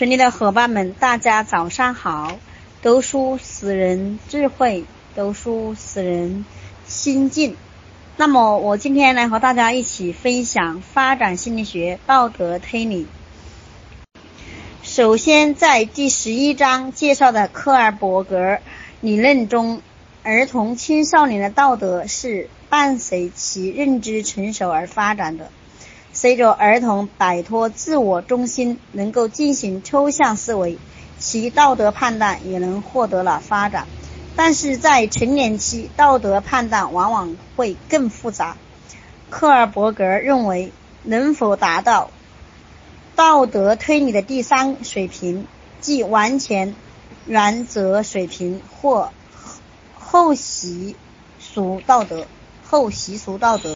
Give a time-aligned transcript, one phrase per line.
[0.00, 2.38] 群里的伙伴们，大家早上好！
[2.80, 6.46] 读书使人智慧，读书使人
[6.86, 7.54] 心静。
[8.16, 13.06] 那么，我今天来和大家一起分享发展心理学道德推理。
[14.82, 18.56] 首先，在第十一章介绍的科尔伯格
[19.02, 19.82] 理论中，
[20.22, 25.50] 儿童青少年的道德是伴随其认知成熟而发展的。
[26.20, 30.76] 随着儿童摆脱自我中心，能够进行抽象思维，
[31.18, 33.86] 其道德判断也能获得了发展。
[34.36, 38.58] 但是在成年期，道德判断往往会更复杂。
[39.30, 40.72] 克尔伯格认为，
[41.04, 42.10] 能否达到
[43.16, 45.46] 道德推理的第三水平，
[45.80, 46.74] 即完全
[47.24, 49.10] 原则水平或
[49.98, 50.96] 后习
[51.38, 52.26] 俗道德，
[52.68, 53.74] 后习俗道德。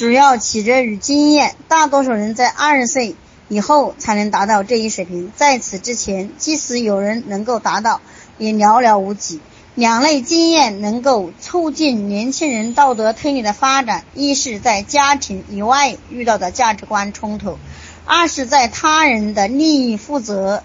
[0.00, 3.16] 主要取决于经验，大多数人在二十岁
[3.48, 8.00] 以后才能达到这一水平，在此之前，即使有人能够达到，
[8.38, 9.42] 也寥寥无几。
[9.74, 17.58] 两类经验能够促进年轻人道德推理的发展：一是在家庭以外遇到的价值观冲突；
[18.06, 20.62] 二是在他人的利益负责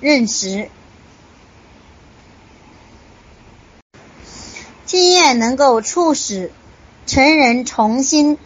[0.00, 0.68] 认识。
[4.84, 6.50] 经验能够促使。
[7.06, 8.38] 成人重新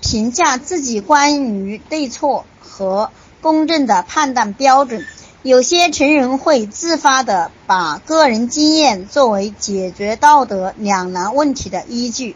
[0.00, 3.10] 评价自己关于对错和
[3.42, 5.04] 公正的判断标准。
[5.42, 12.34] 有些成人会自发地把个人经验作为解决道德两难问题的依据。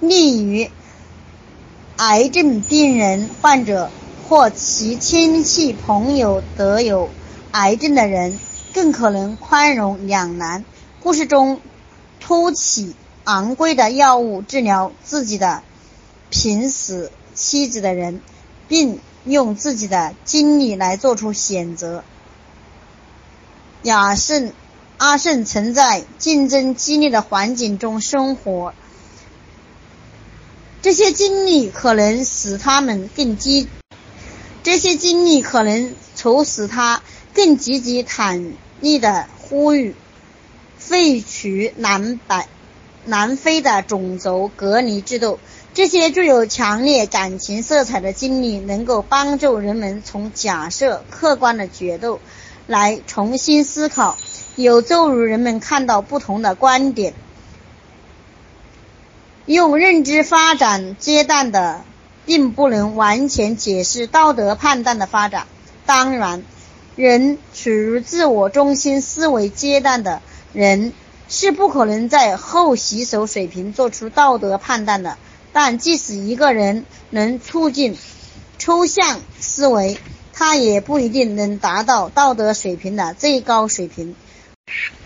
[0.00, 0.68] 例如，
[1.96, 3.90] 癌症病人患者
[4.28, 7.08] 或其亲戚朋友得有
[7.52, 8.38] 癌症的人，
[8.74, 10.64] 更可能宽容两难。
[11.02, 11.60] 故事中
[12.18, 12.94] 突起。
[13.26, 15.64] 昂贵的药物治疗自己的
[16.30, 18.20] 濒死妻子的人，
[18.68, 22.04] 并用自己的经历来做出选择。
[23.82, 24.52] 亚圣、
[24.96, 28.74] 阿圣曾在竞争激烈的环境中生活，
[30.80, 33.68] 这些经历可能使他们更积，
[34.62, 37.02] 这些经历可能促使他
[37.34, 39.96] 更积极坦率地呼吁
[40.78, 42.44] 废除南北。
[43.06, 45.38] 南非的种族隔离制度，
[45.74, 52.20] 这些具有强烈感情色彩的经历，能够帮助人们从假设客观的角度
[52.66, 54.18] 来重新思考，
[54.56, 57.14] 有助于人们看到不同的观点。
[59.46, 61.84] 用认知发展阶段的，
[62.24, 65.46] 并不能完全解释道德判断的发展。
[65.86, 66.42] 当然，
[66.96, 70.20] 人处于自我中心思维阶段的
[70.52, 70.92] 人。
[71.38, 75.18] 是不可能在后习熟水平做出道德判断的。
[75.52, 77.98] 但即使一个人能促进
[78.56, 79.98] 抽象思维，
[80.32, 84.16] 他也不一定能达到道德水平的最高水平，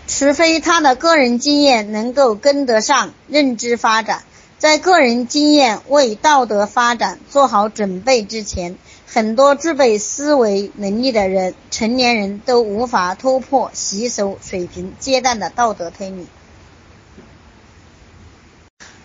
[0.06, 4.22] 除非他的个人经验能够跟得上认知发展。
[4.56, 8.78] 在个人经验为道德发展做好准备之前，
[9.12, 16.28] 很多具备思维能力的人，成年人都无法突破习俗水平阶段的道德推理。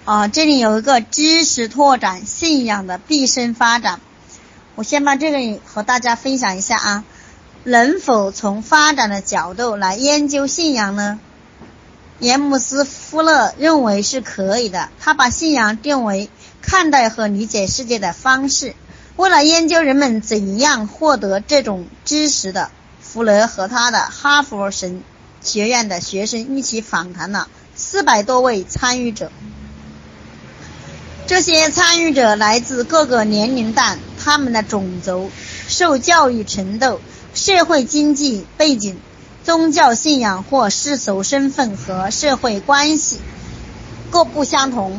[0.03, 3.99] 啊，这里有一个知识拓展信仰的毕生发展，
[4.75, 7.03] 我先把这个和大家分享一下啊。
[7.63, 11.19] 能否从发展的角度来研究信仰呢？
[12.19, 16.29] 严姆斯·夫勒认为是可以的，他把信仰定为
[16.61, 18.75] 看待和理解世界的方式。
[19.17, 22.69] 为了研究人们怎样获得这种知识的，
[23.01, 25.03] 弗勒和他的哈佛神
[25.41, 29.31] 学院的学生一起访谈了四百多位参与者。
[31.27, 35.31] 这些参与者来自各个年龄段，他们的种族、
[35.67, 36.99] 受教育程度、
[37.33, 38.99] 社会经济背景、
[39.45, 43.19] 宗教信仰或世俗身份和社会关系
[44.11, 44.97] 各不相同。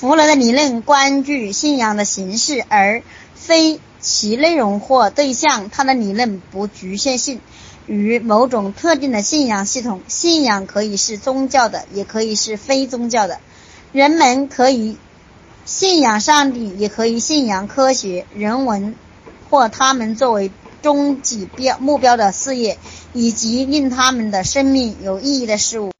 [0.00, 3.02] 弗雷的理论关注信仰的形式，而
[3.34, 5.68] 非其内容或对象。
[5.68, 7.42] 他的理论不局限性
[7.86, 10.00] 于某种特定的信仰系统。
[10.08, 13.40] 信仰可以是宗教的，也可以是非宗教的。
[13.92, 14.96] 人们可以
[15.66, 18.94] 信仰上帝，也可以信仰科学、人文
[19.50, 20.50] 或他们作为
[20.80, 22.78] 终极标目标的事业，
[23.12, 25.92] 以及令他们的生命有意义的事物。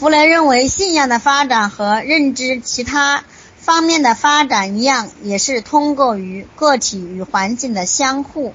[0.00, 3.22] 弗雷认为，信仰的发展和认知其他
[3.58, 8.54] 方面的发展一样，也是通过与个体与环境的相互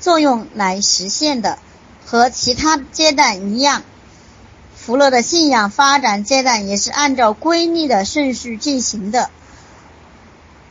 [0.00, 1.58] 作用来实现的。
[2.06, 3.82] 和其他阶段一样，
[4.76, 9.30] 弗洛的信仰发展阶段也是按照规律的顺序进行的，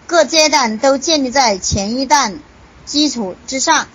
[0.08, 2.40] 各阶段都建立在前一段
[2.86, 3.88] 基础之上。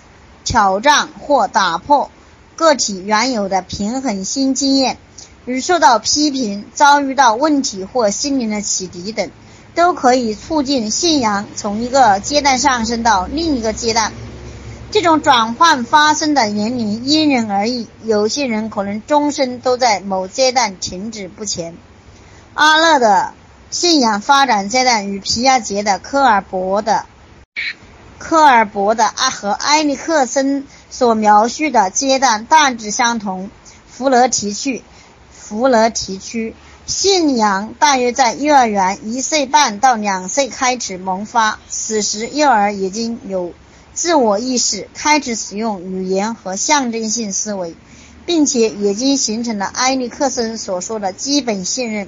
[0.45, 2.11] 挑战或打破
[2.55, 4.97] 个体原有的平衡新经验，
[5.51, 9.31] 如受到批评、遭遇到问题或心灵的启迪等，
[9.73, 14.13] 都可以促进信仰从一个阶段上升到另一个阶段。
[14.91, 21.75] 这种转换发生的年龄因人而异，有些人可能终身都在某阶段停止不前。
[22.53, 23.33] 阿勒的
[23.71, 27.05] 信仰发展阶段与皮亚杰的科尔伯的
[28.19, 33.49] 科尔伯的阿和埃里克森所描述的阶段大致相同。
[33.87, 34.81] 弗勒提去，
[35.49, 36.53] 弗勒提区
[36.85, 43.51] 信仰大约在幼儿园一岁半到两岁开始萌发，此时幼儿已经有。
[43.91, 47.75] 自我意识开始使用语言和象征性思维，
[48.27, 52.07] 并且已经形成了埃利克森所说的基本信任，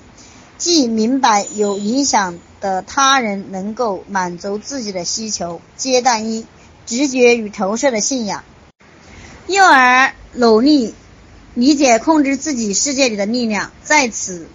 [0.59, 5.59] 即明白有影响的他人能够满足自己的需求。
[5.75, 6.45] 阶段一：
[6.85, 8.43] 直觉与投射的信仰。
[9.47, 10.93] 幼儿努力
[11.53, 14.47] 理解控制自己世界里的力量，在此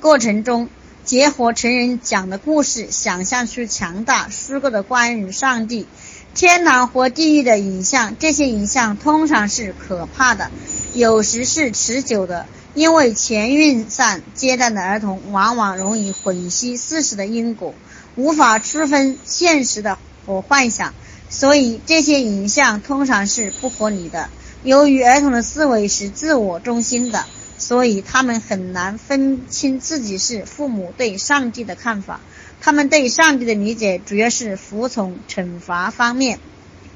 [0.00, 0.68] 过程中，
[1.04, 5.86] 结合成人讲的故事，想象出强大、虚构的关于上帝。
[6.34, 10.50] 天堂或地狱的影像，这些影像通常是可怕的，
[10.92, 12.46] 有时是持久的。
[12.74, 17.74] 因为前运算阶段的儿童往往容易混淆事实的因果，
[18.16, 20.94] 无法区分现实的和幻想，
[21.28, 24.30] 所以这些影像通常是不合理的。
[24.62, 27.24] 由于儿童的思维是自我中心的，
[27.56, 32.20] 所以他们很难分清自己是父母对上帝的看法。
[32.60, 36.38] 他们对上帝的理解主要是服从惩罚方面。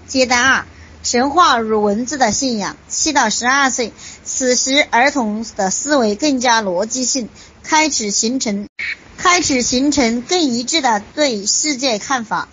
[0.07, 0.67] 阶段二：
[1.03, 2.77] 神话与文字的信仰。
[2.87, 3.95] 七到十二岁，
[4.25, 7.31] 此时儿童的思维更加逻辑性，
[7.63, 8.69] 开始形成，
[9.17, 12.51] 开始形成更一致的对世界看法。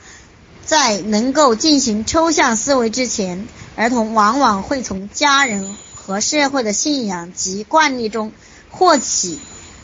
[0.66, 8.32] 在能够进行抽象思维之前，儿童往往会从家人和社会的信仰及惯例中
[8.70, 9.38] 获取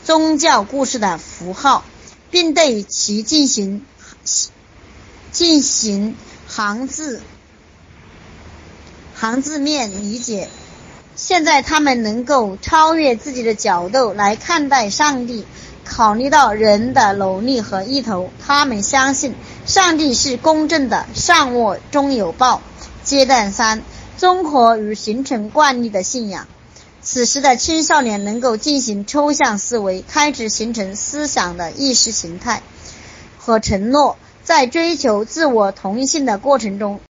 [0.04, 1.84] 宗教故事的符号。
[2.30, 3.86] 并对其进行
[5.32, 6.14] 进行
[6.46, 7.22] 行字
[9.14, 10.50] 行字面理解。
[11.16, 15.46] 现在他们能够超越自己的角度来看待上帝，
[15.86, 18.28] 考虑到人的努力和意图。
[18.46, 19.34] 他们相信
[19.64, 22.60] 上帝是公正的，善恶终有报。
[23.08, 23.80] 阶段三：
[24.18, 26.46] 综合与形成惯例的信仰。
[27.00, 32.60] 此时的青少年能够进行抽象思维，开始形成思想的意识形态
[33.38, 34.18] 和承诺。
[34.44, 37.00] 在追求自我同一性的过程中，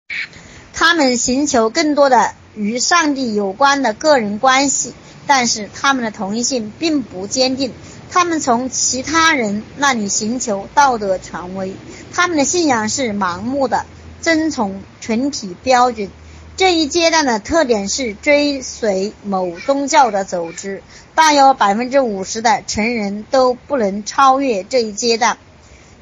[0.72, 4.94] 他们寻求更多的与上帝有关的个人关系，
[5.26, 7.72] 但是他们的同一性并不坚定。
[8.08, 11.74] 他们从其他人那里寻求道德权威，
[12.12, 13.84] 他们的信仰是盲目的，
[14.20, 16.10] 遵从群体标准。
[16.56, 20.82] 这一阶段的特点是追随某宗教的组织，
[21.14, 25.38] 大约百分之五十的成人都不能超越这一阶段。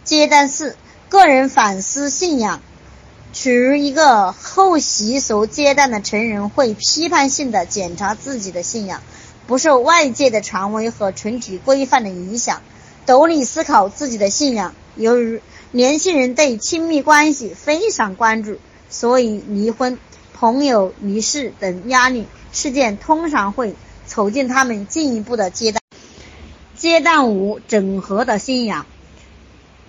[0.03, 0.77] 阶段四，
[1.11, 2.63] 个人反思信仰，
[3.35, 9.03] 处于一个后习俗阶段的成人会批判性的检查自己的信仰，
[9.47, 12.63] 不受外界的权威和群体规范的影响，
[13.05, 14.75] 独立思考自己的信仰。
[14.95, 15.43] 由于
[15.73, 18.59] 年轻人对亲密关系非常关注，
[18.89, 19.99] 所以离婚。
[20.39, 23.75] 朋友离世等压力事件通常会
[24.07, 25.81] 促进他们进一步的阶段。
[26.75, 28.85] 阶段五：整合的信仰。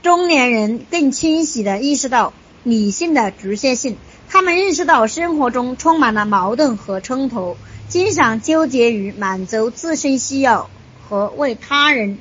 [0.02, 2.32] 中年人更清晰地意识到
[2.64, 3.98] 理性的局限性，
[4.30, 7.58] 他们认识到生活中充满了矛盾和冲突，
[7.90, 10.70] 经常纠结于满足自身需要
[11.10, 12.20] 和为他人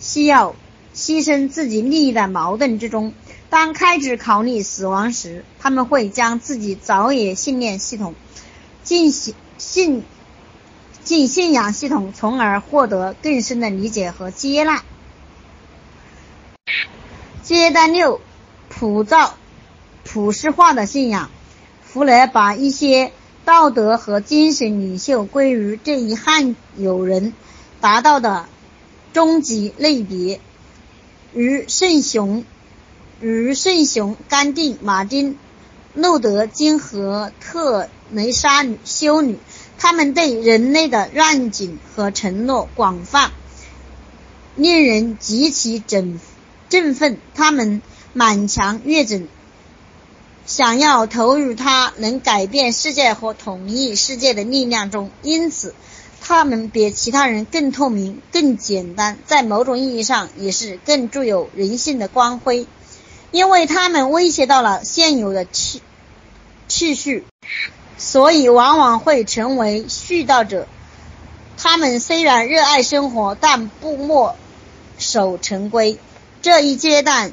[0.00, 0.56] 需要
[0.98, 3.14] 牺牲自己利益的矛盾之中。
[3.48, 8.16] 当开始考虑死亡时，他们会将自己早已信念系统
[8.82, 10.02] 进行信
[11.04, 14.82] 进信仰系统，从而获得更深的理解和接纳。
[17.44, 18.20] 阶段六：
[18.68, 19.34] 普照
[20.04, 21.30] 普世化的信仰。
[21.82, 23.12] 弗雷把一些
[23.46, 27.32] 道德和精神领袖归于这一汉有人
[27.80, 28.44] 达到的
[29.14, 30.38] 终极类别，
[31.32, 32.44] 于圣雄。
[33.20, 35.36] 如圣雄、甘地、马丁、
[35.92, 39.40] 路德金和特蕾莎女修女，
[39.76, 43.32] 他们对人类的愿景和承诺广泛，
[44.54, 46.20] 令人极其振
[46.68, 47.18] 振奋。
[47.34, 47.82] 他们
[48.12, 49.26] 满腔热忱，
[50.46, 55.74] 想要投入他能改变世界和统一世界的力量中，因此
[56.28, 62.66] 他们比其他人更透明、更简单，在某种意义上也是更具有人性的光辉。
[63.30, 65.80] 因为他们威胁到了现有的秩
[66.68, 67.24] 秩序，
[67.96, 70.68] 所以往往会成为絮叨者。
[71.56, 74.36] 他们虽然热爱生活，但不墨
[74.98, 75.98] 守成规。
[76.42, 77.32] 这一阶段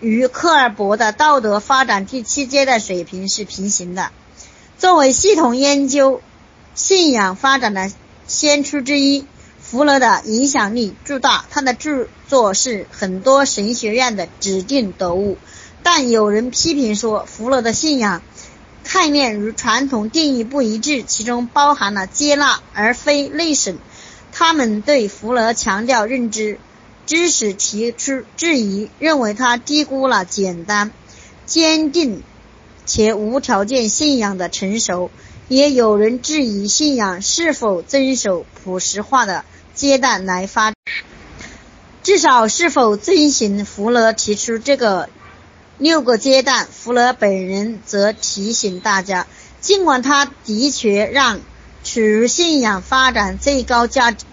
[0.00, 4.12] 与科尔伯的道德发展第七阶段水平是平行的。
[4.78, 6.22] 作为系统研究
[6.74, 7.92] 信仰发展的
[8.34, 9.24] 先驱之一，
[9.60, 11.44] 福勒的影响力巨大。
[11.50, 15.38] 他的著作是很多神学院的指定读物。
[15.84, 18.22] 但有人批评说，福勒的信仰
[18.82, 23.78] 概念与传统定义不一致，其中包含了接纳而非内省。
[24.32, 26.58] 他们对福勒强调认知。
[27.06, 30.90] 知识提出质疑，认为他低估了简单、
[31.46, 32.24] 坚定
[32.84, 35.10] 且无条件信仰的成熟。
[35.48, 40.72] 也有人质疑信仰是否遵守朴实化的阶段来发，
[42.02, 45.08] 至少是否遵循福勒提出这个
[45.78, 46.66] 六个阶段。
[46.66, 49.26] 福勒本人则提醒大家，
[49.60, 51.40] 尽管他的确让
[51.82, 54.24] 处于信仰发展最高价值、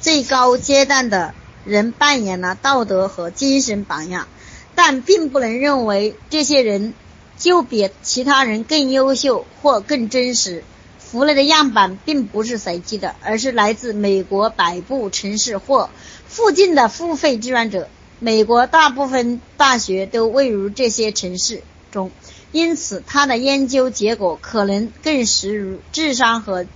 [0.00, 1.34] 最高阶段的。
[1.66, 4.28] 人扮演了道德和精神榜样，
[4.76, 6.94] 但并不能认为这些人
[7.36, 10.64] 就比其他人更优秀或更真实。
[10.98, 15.88] 弗雷的样板并不是随机的，而是来自美国北部城市或
[16.26, 17.88] 附近的付费志愿者。
[18.18, 21.62] 美国大部分大学都位于这些城市
[21.92, 22.10] 中，
[22.50, 26.66] 因此他的研究结果可能更适于智商和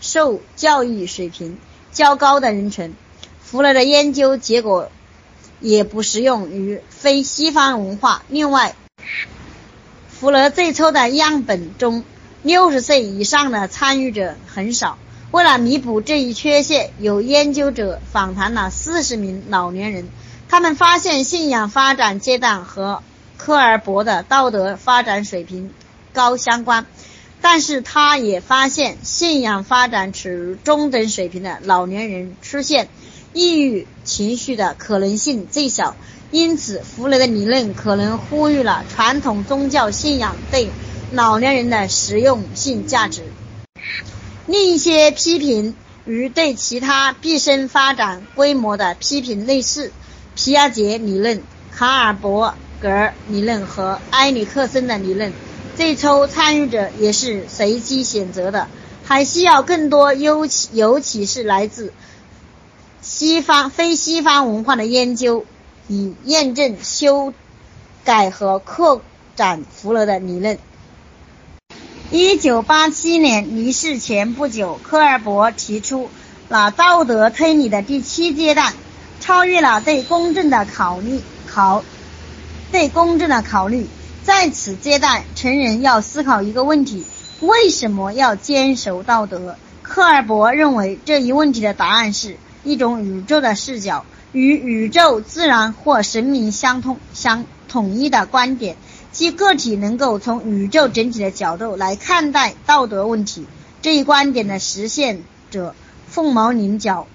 [0.00, 1.58] 受教育水平
[1.92, 2.94] 较高的人群。
[3.42, 4.90] 弗勒的研究结果
[5.60, 8.22] 也不适用于非西方文化。
[8.28, 8.74] 另外，
[10.24, 12.02] 弗勒最初的样本中，
[12.42, 14.96] 六十岁以上的参与者很少。
[15.32, 20.08] 为了弥补这一缺陷，有研究者访谈了四十名老年人，
[20.48, 23.02] 他们发现信仰发展阶段和
[23.36, 25.70] 科尔伯的道德发展水平
[26.14, 26.86] 高相关，
[27.42, 32.88] 但是他也发现信仰发展处于中等水平的老年人出现。
[33.34, 35.96] 抑郁情绪的可能性最小，
[36.30, 40.68] 因此弗雷的理论可能呼吁了传统宗教信仰对
[41.12, 43.22] 老年人的实用性价值。
[44.46, 49.92] 另一些批评与对其他毕生发展规模的批评类似，
[50.34, 55.32] 皮亚杰理论、卡尔伯格理论和埃里克森的理论。
[55.76, 58.68] 最初参与者也是随机选择的，
[59.04, 61.92] 还需要更多，尤其尤其是来自。
[63.00, 65.44] 西方非西方文化的研究，
[65.88, 67.32] 以验证、修
[68.04, 69.02] 改和扩
[69.36, 70.58] 展弗勒的理论。
[72.10, 76.08] 一九八七年离世前不久，科尔伯提出
[76.48, 78.72] 了道德推理的第七阶段，
[79.20, 81.84] 超越了对公正的考虑考
[82.70, 83.86] 对公正的考虑。
[84.22, 87.04] 在此阶段，成人要思考一个问题：
[87.40, 89.56] 为什么要坚守道德？
[89.82, 92.36] 科尔伯认为这一问题的答案是。
[92.66, 98.76] 一种宇宙的视角，与宇宙、自然或神明相通、相统一的观点，
[99.12, 103.46] 即个体能够从宇宙整体的角度来看待道德问题。
[103.80, 105.76] 这一观点的实现者
[106.08, 107.06] 凤毛麟角，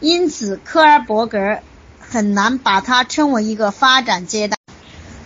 [0.00, 1.60] 因此科尔伯格
[1.98, 4.58] 很难把它称为一个发展阶段。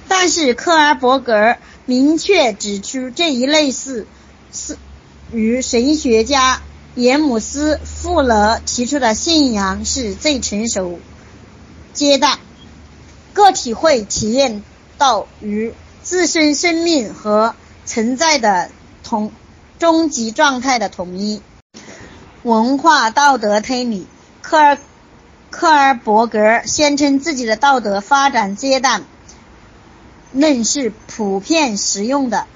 [0.07, 4.07] 但是科尔伯格明确指出，这一类似
[4.53, 4.77] 是
[5.33, 6.61] 与神学家。
[6.99, 10.99] 严姆斯·富勒提出的信仰是最成熟
[11.93, 12.41] 阶段，
[13.33, 14.65] 个体会体验
[14.99, 18.73] 到与自身生命和存在的
[19.05, 19.31] 同
[19.79, 21.41] 终极状态的统一。
[22.43, 24.09] 文化道德推理，
[24.43, 24.79] 科尔
[25.51, 29.05] 科尔伯格宣称自己的道德发展阶段
[30.33, 32.47] 论是普遍实用的。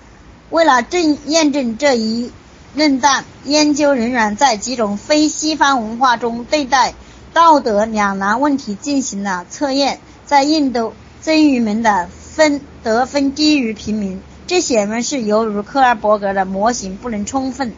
[0.51, 2.33] 为了证验证这一。
[2.75, 6.95] 论断研究人员在几种非西方文化中对待
[7.35, 10.01] 道德两难问题进行了测验。
[10.25, 17.75] 在印度，僧侣们的分得分低于平民，这显然是由于科尔伯格的模型不能充分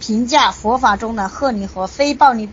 [0.00, 2.48] 评价佛法中的合理和非暴力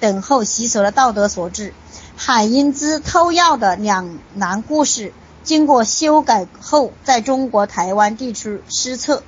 [0.00, 1.72] 等候习俗的道德所致。
[2.16, 9.22] 海因兹偷药的两难故事经过修改后，在中国台湾地区施测。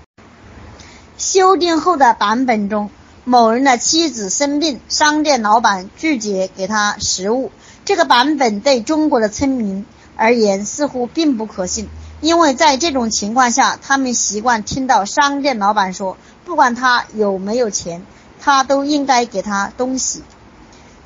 [1.19, 2.91] 修订后的版本中，
[3.25, 7.51] 某人的妻子生病，商店老板拒绝给他食物。
[7.87, 11.89] 这个版本对中国的村民而言似乎并不可信，
[12.21, 18.03] 因为在这种情况下，他们习惯听到商店老板说：“不管他有没有钱，
[18.39, 20.23] 他都应该给他东西。”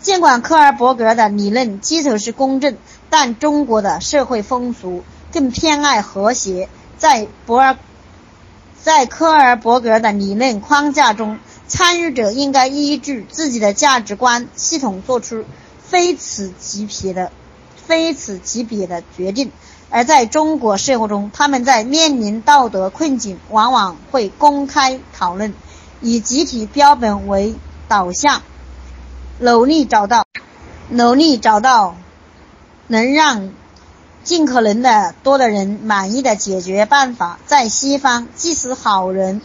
[0.02, 2.76] 尽管科尔伯格的理论基础是公正，
[3.10, 6.68] 但中国的社会风俗更偏爱和谐。
[6.98, 7.76] 在博尔
[8.82, 15.44] 在科尔伯格的理论框架中，参与者应该依据自己的价值观系统做出
[15.86, 17.30] 非此即彼的、
[17.76, 19.52] 非此即彼的决定。
[19.90, 25.52] 而在中国社会中，他们在面临道德困境，往往会公开讨论，
[26.00, 27.54] 以集体标本为
[27.86, 28.40] 导向，
[29.40, 30.24] 努力找到、
[30.88, 31.96] 努力找到
[32.86, 33.52] 能让。
[34.22, 39.40] 尽可能的多的人满意的解决办法，在西方，即使好人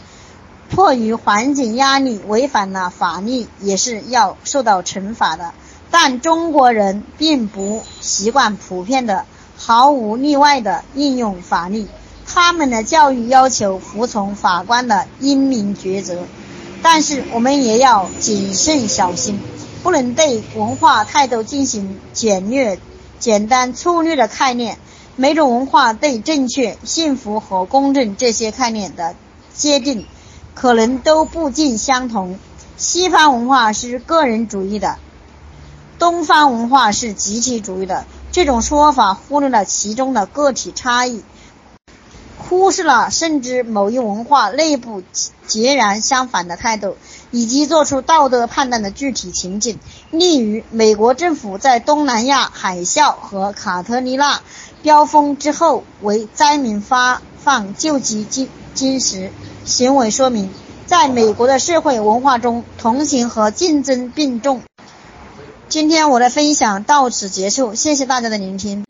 [0.68, 5.52] 迫于环境压力违反了法律，也是要受到惩罚的。
[5.90, 9.24] 但中国人并不习惯普遍的、
[9.56, 11.86] 毫无例外的应用法律，
[12.26, 16.24] 他们的教育要求服从法官的英明抉择。
[16.82, 19.40] 但是我们也要谨慎小心，
[19.82, 22.78] 不能对文化态度进行简略。
[23.26, 24.78] 简单粗略的概念，
[25.16, 29.16] 每种文化对正确、幸福和公正这些概念的
[29.52, 30.06] 界定，
[30.54, 32.38] 可能都不尽相同。
[32.76, 34.98] 西方文化是个人主义的，
[35.98, 38.04] 东方文化是集体主义的。
[38.30, 41.24] 这种说法忽略了其中的个体差异，
[42.38, 45.02] 忽视了甚至某一文化内部
[45.48, 46.96] 截然相反的态度。
[47.30, 49.78] 以及做出道德判断的具体情景，
[50.10, 54.40] 例如美国政府在东南亚海啸和卡特丽娜
[54.82, 59.30] 飙风之后为灾民发放救济金金时，
[59.64, 60.50] 行为说明，
[60.86, 64.62] 在美国的社会文化中，同情和竞争并重。
[65.68, 68.85] 今天我的分享到此结束，谢谢大家的聆听。